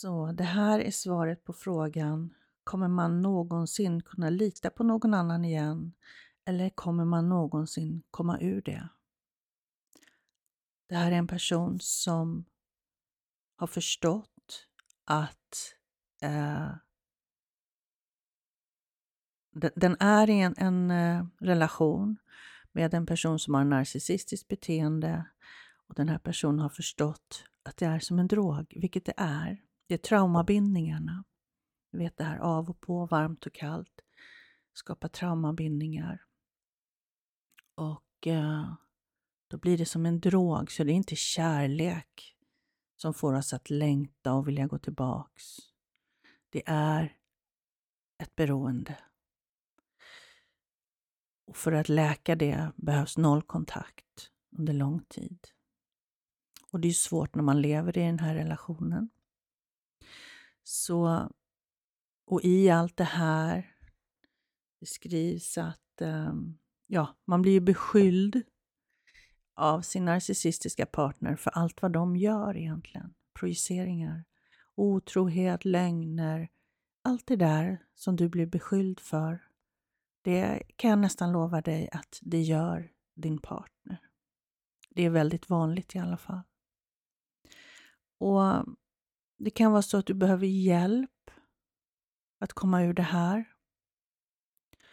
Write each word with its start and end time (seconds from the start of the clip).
Så 0.00 0.32
det 0.32 0.44
här 0.44 0.80
är 0.80 0.90
svaret 0.90 1.44
på 1.44 1.52
frågan, 1.52 2.34
kommer 2.64 2.88
man 2.88 3.22
någonsin 3.22 4.02
kunna 4.02 4.30
lita 4.30 4.70
på 4.70 4.84
någon 4.84 5.14
annan 5.14 5.44
igen? 5.44 5.92
Eller 6.44 6.70
kommer 6.70 7.04
man 7.04 7.28
någonsin 7.28 8.02
komma 8.10 8.40
ur 8.40 8.62
det? 8.62 8.88
Det 10.88 10.94
här 10.94 11.12
är 11.12 11.16
en 11.16 11.26
person 11.26 11.78
som 11.80 12.44
har 13.56 13.66
förstått 13.66 14.66
att 15.04 15.74
eh, 16.22 16.70
den 19.74 19.96
är 20.00 20.30
i 20.30 20.40
en, 20.40 20.54
en 20.56 20.90
eh, 20.90 21.26
relation 21.40 22.16
med 22.72 22.94
en 22.94 23.06
person 23.06 23.38
som 23.38 23.54
har 23.54 23.64
narcissistiskt 23.64 24.48
beteende 24.48 25.24
och 25.86 25.94
den 25.94 26.08
här 26.08 26.18
personen 26.18 26.58
har 26.58 26.68
förstått 26.68 27.44
att 27.62 27.76
det 27.76 27.86
är 27.86 27.98
som 27.98 28.18
en 28.18 28.28
drog, 28.28 28.72
vilket 28.76 29.04
det 29.04 29.14
är. 29.16 29.67
Det 29.88 29.94
är 29.94 29.98
traumabindningarna. 29.98 31.24
Du 31.92 31.98
vet 31.98 32.16
det 32.16 32.24
här 32.24 32.38
av 32.38 32.70
och 32.70 32.80
på, 32.80 33.06
varmt 33.06 33.46
och 33.46 33.54
kallt, 33.54 34.00
skapar 34.72 35.08
traumabindningar. 35.08 36.24
Och 37.74 38.26
eh, 38.26 38.74
då 39.48 39.58
blir 39.58 39.78
det 39.78 39.86
som 39.86 40.06
en 40.06 40.20
drog, 40.20 40.72
så 40.72 40.84
det 40.84 40.92
är 40.92 40.94
inte 40.94 41.16
kärlek 41.16 42.36
som 42.96 43.14
får 43.14 43.34
oss 43.34 43.52
att 43.52 43.70
längta 43.70 44.32
och 44.32 44.48
vilja 44.48 44.66
gå 44.66 44.78
tillbaks. 44.78 45.42
Det 46.50 46.62
är 46.66 47.16
ett 48.22 48.36
beroende. 48.36 48.98
Och 51.46 51.56
för 51.56 51.72
att 51.72 51.88
läka 51.88 52.36
det 52.36 52.72
behövs 52.76 53.18
nollkontakt 53.18 54.30
under 54.58 54.72
lång 54.72 55.04
tid. 55.04 55.48
Och 56.70 56.80
det 56.80 56.88
är 56.88 56.92
svårt 56.92 57.34
när 57.34 57.42
man 57.42 57.62
lever 57.62 57.98
i 57.98 58.00
den 58.00 58.18
här 58.18 58.34
relationen. 58.34 59.10
Så, 60.70 61.30
och 62.26 62.40
i 62.44 62.70
allt 62.70 62.96
det 62.96 63.04
här 63.04 63.76
det 64.80 64.86
skrivs 64.86 65.58
att 65.58 66.00
ehm, 66.00 66.58
ja, 66.86 67.16
man 67.24 67.42
blir 67.42 67.60
beskylld 67.60 68.42
av 69.54 69.80
sin 69.80 70.04
narcissistiska 70.04 70.86
partner 70.86 71.36
för 71.36 71.50
allt 71.50 71.82
vad 71.82 71.92
de 71.92 72.16
gör 72.16 72.56
egentligen. 72.56 73.14
Projiceringar, 73.34 74.24
otrohet, 74.74 75.64
lögner, 75.64 76.48
allt 77.02 77.26
det 77.26 77.36
där 77.36 77.84
som 77.94 78.16
du 78.16 78.28
blir 78.28 78.46
beskylld 78.46 79.00
för, 79.00 79.44
det 80.22 80.62
kan 80.76 80.90
jag 80.90 80.98
nästan 80.98 81.32
lova 81.32 81.60
dig 81.60 81.88
att 81.92 82.18
det 82.22 82.40
gör 82.40 82.92
din 83.14 83.38
partner. 83.38 83.98
Det 84.90 85.02
är 85.02 85.10
väldigt 85.10 85.50
vanligt 85.50 85.94
i 85.94 85.98
alla 85.98 86.16
fall. 86.16 86.42
Och 88.18 88.64
det 89.38 89.50
kan 89.50 89.72
vara 89.72 89.82
så 89.82 89.98
att 89.98 90.06
du 90.06 90.14
behöver 90.14 90.46
hjälp 90.46 91.30
att 92.38 92.52
komma 92.52 92.82
ur 92.82 92.92
det 92.92 93.02
här. 93.02 93.44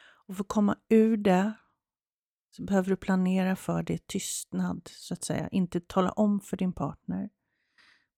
Och 0.00 0.36
för 0.36 0.44
att 0.44 0.48
komma 0.48 0.76
ur 0.88 1.16
det 1.16 1.52
så 2.50 2.64
behöver 2.64 2.90
du 2.90 2.96
planera 2.96 3.56
för 3.56 3.82
det 3.82 4.06
tystnad, 4.06 4.88
så 4.92 5.14
att 5.14 5.24
säga. 5.24 5.48
Inte 5.48 5.80
tala 5.80 6.10
om 6.10 6.40
för 6.40 6.56
din 6.56 6.72
partner 6.72 7.30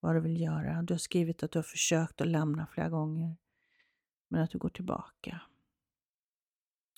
vad 0.01 0.15
du 0.15 0.21
vill 0.21 0.41
göra. 0.41 0.83
Du 0.83 0.95
har 0.95 0.99
skrivit 0.99 1.43
att 1.43 1.51
du 1.51 1.59
har 1.59 1.65
försökt 1.65 2.21
att 2.21 2.27
lämna 2.27 2.67
flera 2.67 2.89
gånger, 2.89 3.37
men 4.29 4.43
att 4.43 4.51
du 4.51 4.59
går 4.59 4.69
tillbaka. 4.69 5.41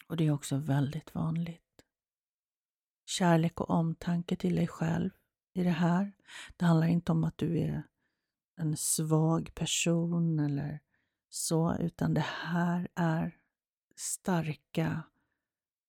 Och 0.09 0.17
det 0.17 0.27
är 0.27 0.31
också 0.31 0.57
väldigt 0.57 1.15
vanligt. 1.15 1.63
Kärlek 3.07 3.61
och 3.61 3.71
omtanke 3.71 4.37
till 4.37 4.57
dig 4.57 4.69
själv 4.69 5.11
i 5.53 5.63
det 5.63 5.71
här. 5.71 6.13
Det 6.57 6.65
handlar 6.65 6.87
inte 6.87 7.13
om 7.13 7.25
att 7.25 7.39
du 7.39 7.59
är 7.59 7.83
en 8.57 8.77
svag 8.77 9.55
person 9.55 10.39
eller 10.39 10.81
så, 11.29 11.77
utan 11.81 12.15
det 12.15 12.27
här 12.27 12.89
är 12.95 13.37
starka 13.97 15.03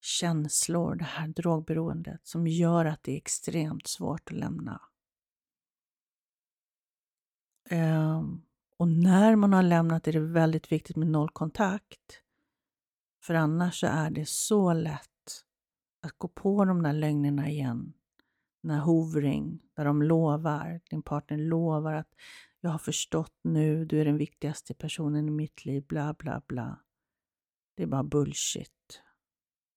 känslor, 0.01 0.95
det 0.95 1.03
här 1.03 1.27
drogberoendet 1.27 2.27
som 2.27 2.47
gör 2.47 2.85
att 2.85 3.03
det 3.03 3.11
är 3.11 3.17
extremt 3.17 3.87
svårt 3.87 4.31
att 4.31 4.37
lämna. 4.37 4.81
Um, 7.71 8.45
och 8.77 8.87
när 8.87 9.35
man 9.35 9.53
har 9.53 9.63
lämnat 9.63 10.07
är 10.07 10.13
det 10.13 10.19
väldigt 10.19 10.71
viktigt 10.71 10.95
med 10.95 11.07
nollkontakt. 11.07 12.21
För 13.21 13.33
annars 13.33 13.79
så 13.79 13.87
är 13.87 14.09
det 14.09 14.29
så 14.29 14.73
lätt 14.73 15.45
att 16.01 16.17
gå 16.17 16.27
på 16.27 16.65
de 16.65 16.83
där 16.83 16.93
lögnerna 16.93 17.49
igen. 17.49 17.93
Den 18.61 18.71
här 18.71 18.79
hovring, 18.79 19.59
där 19.73 19.85
de 19.85 20.01
lovar, 20.01 20.81
din 20.89 21.01
partner 21.01 21.37
lovar 21.37 21.93
att 21.93 22.15
jag 22.63 22.71
har 22.71 22.79
förstått 22.79 23.39
nu, 23.41 23.85
du 23.85 24.01
är 24.01 24.05
den 24.05 24.17
viktigaste 24.17 24.73
personen 24.73 25.27
i 25.27 25.31
mitt 25.31 25.65
liv, 25.65 25.85
bla 25.87 26.13
bla 26.13 26.41
bla. 26.47 26.83
Det 27.75 27.83
är 27.83 27.87
bara 27.87 28.03
bullshit. 28.03 29.01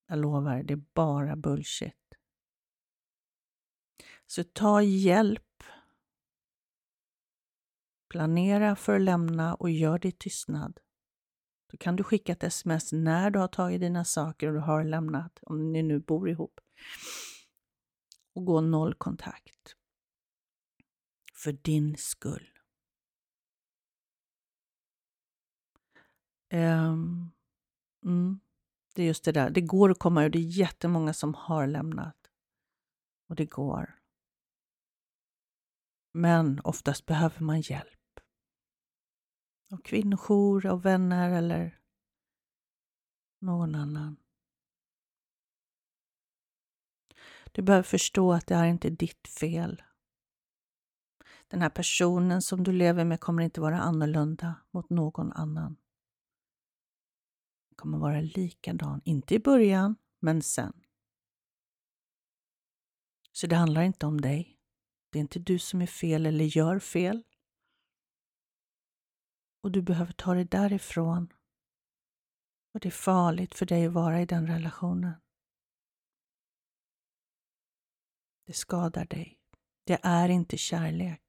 Jag 0.08 0.18
lovar, 0.18 0.62
det 0.62 0.74
är 0.74 0.84
bara 0.94 1.36
bullshit. 1.36 2.14
Så 4.26 4.44
ta 4.44 4.82
hjälp. 4.82 5.62
Planera 8.08 8.76
för 8.76 8.96
att 8.96 9.02
lämna 9.02 9.54
och 9.54 9.70
gör 9.70 9.98
det 9.98 10.08
i 10.08 10.12
tystnad. 10.12 10.80
Då 11.70 11.76
kan 11.76 11.96
du 11.96 12.04
skicka 12.04 12.32
ett 12.32 12.44
sms 12.44 12.92
när 12.92 13.30
du 13.30 13.38
har 13.38 13.48
tagit 13.48 13.80
dina 13.80 14.04
saker 14.04 14.48
och 14.48 14.54
du 14.54 14.60
har 14.60 14.84
lämnat, 14.84 15.38
om 15.42 15.72
ni 15.72 15.82
nu 15.82 16.00
bor 16.00 16.28
ihop. 16.28 16.60
Och 18.34 18.44
gå 18.44 18.60
noll 18.60 18.94
kontakt. 18.94 19.76
För 21.34 21.52
din 21.52 21.96
skull. 21.96 22.55
Um, 26.52 27.32
mm. 28.04 28.40
Det 28.94 29.02
är 29.02 29.06
just 29.06 29.24
det 29.24 29.32
där, 29.32 29.50
det 29.50 29.60
går 29.60 29.90
att 29.90 29.98
komma 29.98 30.24
ur. 30.24 30.30
Det 30.30 30.38
är 30.38 30.58
jättemånga 30.58 31.12
som 31.12 31.34
har 31.34 31.66
lämnat. 31.66 32.16
Och 33.28 33.36
det 33.36 33.46
går. 33.46 33.98
Men 36.12 36.60
oftast 36.60 37.06
behöver 37.06 37.40
man 37.40 37.60
hjälp. 37.60 38.20
Av 39.72 39.76
kvinnojour, 39.76 40.66
av 40.66 40.82
vänner 40.82 41.30
eller 41.30 41.80
någon 43.40 43.74
annan. 43.74 44.16
Du 47.52 47.62
behöver 47.62 47.82
förstå 47.82 48.32
att 48.32 48.46
det 48.46 48.54
är 48.54 48.64
inte 48.64 48.90
ditt 48.90 49.28
fel. 49.28 49.82
Den 51.48 51.62
här 51.62 51.70
personen 51.70 52.42
som 52.42 52.64
du 52.64 52.72
lever 52.72 53.04
med 53.04 53.20
kommer 53.20 53.42
inte 53.42 53.60
vara 53.60 53.78
annorlunda 53.78 54.54
mot 54.70 54.90
någon 54.90 55.32
annan 55.32 55.76
kommer 57.76 57.98
vara 57.98 58.20
likadan, 58.20 59.02
inte 59.04 59.34
i 59.34 59.38
början, 59.38 59.96
men 60.20 60.42
sen. 60.42 60.82
Så 63.32 63.46
det 63.46 63.56
handlar 63.56 63.82
inte 63.82 64.06
om 64.06 64.20
dig. 64.20 64.58
Det 65.10 65.18
är 65.18 65.20
inte 65.20 65.38
du 65.38 65.58
som 65.58 65.82
är 65.82 65.86
fel 65.86 66.26
eller 66.26 66.44
gör 66.44 66.78
fel. 66.78 67.22
Och 69.62 69.72
du 69.72 69.82
behöver 69.82 70.12
ta 70.12 70.34
dig 70.34 70.44
därifrån. 70.44 71.32
Och 72.74 72.80
det 72.80 72.88
är 72.88 72.90
farligt 72.90 73.54
för 73.54 73.66
dig 73.66 73.86
att 73.86 73.92
vara 73.92 74.20
i 74.20 74.26
den 74.26 74.46
relationen. 74.46 75.14
Det 78.46 78.52
skadar 78.52 79.04
dig. 79.04 79.40
Det 79.84 80.00
är 80.02 80.28
inte 80.28 80.56
kärlek. 80.56 81.22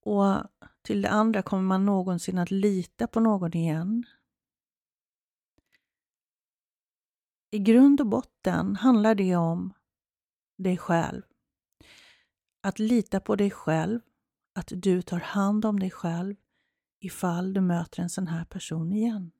Och 0.00 0.24
till 0.82 1.02
det 1.02 1.10
andra, 1.10 1.42
kommer 1.42 1.62
man 1.62 1.84
någonsin 1.84 2.38
att 2.38 2.50
lita 2.50 3.06
på 3.06 3.20
någon 3.20 3.56
igen? 3.56 4.04
I 7.50 7.58
grund 7.58 8.00
och 8.00 8.06
botten 8.06 8.76
handlar 8.76 9.14
det 9.14 9.36
om 9.36 9.72
dig 10.58 10.76
själv. 10.78 11.22
Att 12.62 12.78
lita 12.78 13.20
på 13.20 13.36
dig 13.36 13.50
själv, 13.50 14.00
att 14.54 14.72
du 14.74 15.02
tar 15.02 15.20
hand 15.20 15.64
om 15.64 15.78
dig 15.78 15.90
själv 15.90 16.36
ifall 17.00 17.52
du 17.52 17.60
möter 17.60 18.02
en 18.02 18.10
sån 18.10 18.26
här 18.26 18.44
person 18.44 18.92
igen. 18.92 19.30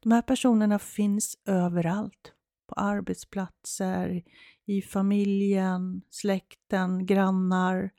De 0.00 0.12
här 0.12 0.22
personerna 0.22 0.78
finns 0.78 1.38
överallt. 1.44 2.32
På 2.66 2.74
arbetsplatser, 2.74 4.22
i 4.64 4.82
familjen, 4.82 6.02
släkten, 6.10 7.06
grannar, 7.06 7.90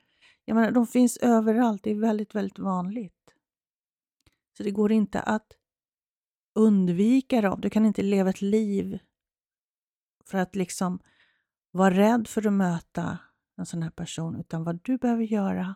jag 0.44 0.54
menar, 0.54 0.70
de 0.70 0.86
finns 0.86 1.16
överallt. 1.16 1.82
Det 1.82 1.90
är 1.90 1.94
väldigt, 1.94 2.34
väldigt 2.34 2.58
vanligt. 2.58 3.34
Så 4.56 4.62
det 4.62 4.70
går 4.70 4.92
inte 4.92 5.20
att 5.20 5.52
undvika 6.54 7.40
dem. 7.40 7.60
Du 7.60 7.70
kan 7.70 7.86
inte 7.86 8.02
leva 8.02 8.30
ett 8.30 8.42
liv 8.42 8.98
för 10.24 10.38
att 10.38 10.56
liksom 10.56 10.98
vara 11.70 11.94
rädd 11.94 12.28
för 12.28 12.46
att 12.46 12.52
möta 12.52 13.18
en 13.56 13.66
sån 13.66 13.82
här 13.82 13.90
person, 13.90 14.40
utan 14.40 14.64
vad 14.64 14.80
du 14.82 14.98
behöver 14.98 15.24
göra, 15.24 15.74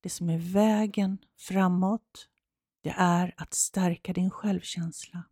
det 0.00 0.08
som 0.08 0.30
är 0.30 0.38
vägen 0.38 1.18
framåt, 1.38 2.28
det 2.82 2.94
är 2.96 3.34
att 3.36 3.54
stärka 3.54 4.12
din 4.12 4.30
självkänsla. 4.30 5.24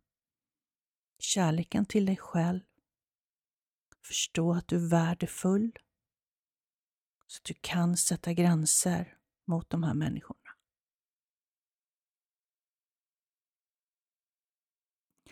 Kärleken 1.19 1.85
till 1.85 2.05
dig 2.05 2.17
själv. 2.17 2.61
Förstå 4.05 4.53
att 4.53 4.67
du 4.67 4.75
är 4.75 4.89
värdefull 4.89 5.71
så 7.29 7.39
att 7.39 7.43
du 7.43 7.53
kan 7.61 7.97
sätta 7.97 8.33
gränser 8.33 9.17
mot 9.45 9.69
de 9.69 9.83
här 9.83 9.93
människorna. 9.93 10.39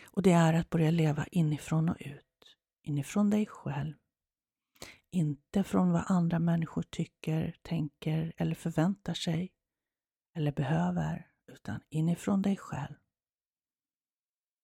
Och 0.04 0.22
det 0.22 0.32
är 0.32 0.54
att 0.54 0.70
börja 0.70 0.90
leva 0.90 1.26
inifrån 1.26 1.88
och 1.88 1.96
ut. 2.00 2.56
Inifrån 2.82 3.30
dig 3.30 3.46
själv. 3.46 3.94
Inte 5.10 5.64
från 5.64 5.92
vad 5.92 6.04
andra 6.06 6.38
människor 6.38 6.82
tycker, 6.82 7.56
tänker 7.62 8.32
eller 8.36 8.54
förväntar 8.54 9.14
sig 9.14 9.52
eller 10.34 10.52
behöver, 10.52 11.30
utan 11.46 11.80
inifrån 11.88 12.42
dig 12.42 12.56
själv. 12.56 12.96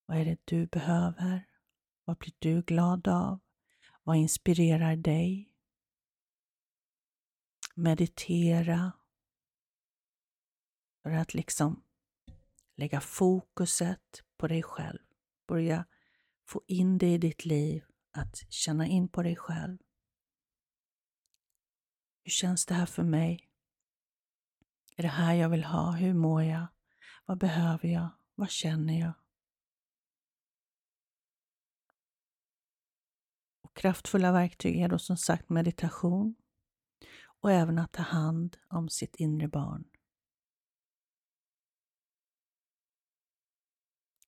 Vad 0.07 0.17
är 0.19 0.25
det 0.25 0.41
du 0.45 0.67
behöver? 0.67 1.47
Vad 2.05 2.19
blir 2.19 2.35
du 2.39 2.63
glad 2.63 3.09
av? 3.09 3.41
Vad 4.03 4.17
inspirerar 4.17 4.97
dig? 4.97 5.54
Meditera. 7.75 8.93
För 11.03 11.11
att 11.11 11.35
liksom 11.35 11.83
lägga 12.77 13.01
fokuset 13.01 14.23
på 14.37 14.49
dig 14.49 14.63
själv. 14.63 14.99
Börja 15.47 15.85
få 16.47 16.63
in 16.67 16.99
det 16.99 17.15
i 17.15 17.19
ditt 17.19 17.45
liv, 17.45 17.85
att 18.11 18.37
känna 18.53 18.87
in 18.87 19.09
på 19.09 19.23
dig 19.23 19.37
själv. 19.37 19.79
Hur 22.23 22.31
känns 22.31 22.67
det 22.67 22.75
här 22.75 22.87
för 22.87 23.03
mig? 23.03 23.51
Är 24.97 25.03
det 25.03 25.09
här 25.09 25.35
jag 25.35 25.49
vill 25.49 25.65
ha? 25.65 25.91
Hur 25.91 26.15
mår 26.15 26.43
jag? 26.43 26.67
Vad 27.27 27.39
behöver 27.39 27.89
jag? 27.89 28.09
Vad 28.35 28.51
känner 28.51 29.01
jag? 29.01 29.13
Och 33.63 33.77
kraftfulla 33.77 34.33
verktyg 34.33 34.81
är 34.81 34.89
då 34.89 34.99
som 34.99 35.17
sagt 35.17 35.49
meditation 35.49 36.35
och 37.45 37.53
även 37.53 37.79
att 37.79 37.93
ta 37.93 38.03
hand 38.03 38.57
om 38.69 38.89
sitt 38.89 39.17
inre 39.17 39.49
barn. 39.49 39.85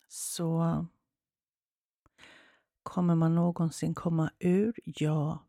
Så 0.08 0.86
kommer 2.82 3.14
man 3.14 3.34
någonsin 3.34 3.94
komma 3.94 4.30
ur? 4.38 4.74
Ja. 4.84 5.46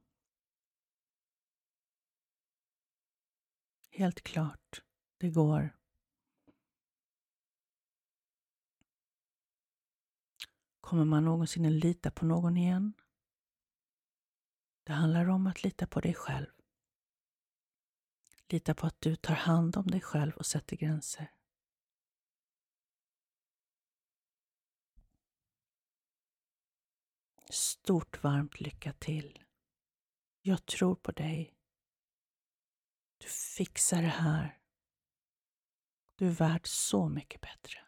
Helt 3.90 4.22
klart, 4.22 4.84
det 5.18 5.30
går. 5.30 5.78
Kommer 10.82 11.06
man 11.06 11.26
någonsin 11.26 11.66
att 11.66 11.72
lita 11.72 12.12
på 12.12 12.26
någon 12.26 12.58
igen? 12.58 12.94
Det 14.84 14.94
handlar 14.94 15.30
om 15.30 15.48
att 15.48 15.64
lita 15.64 15.88
på 15.88 16.02
dig 16.02 16.14
själv. 16.14 16.57
Lita 18.50 18.74
på 18.76 18.88
att 18.88 19.02
du 19.02 19.16
tar 19.16 19.34
hand 19.34 19.78
om 19.78 19.88
dig 19.88 20.02
själv 20.02 20.34
och 20.38 20.46
sätter 20.46 20.76
gränser. 20.76 21.32
Stort 27.50 28.24
varmt 28.24 28.60
lycka 28.60 28.94
till. 28.94 29.44
Jag 30.42 30.66
tror 30.66 30.96
på 30.96 31.12
dig. 31.12 31.54
Du 33.18 33.28
fixar 33.28 34.02
det 34.02 34.08
här. 34.08 34.60
Du 36.16 36.28
är 36.28 36.32
värd 36.32 36.68
så 36.68 37.10
mycket 37.10 37.42
bättre. 37.42 37.87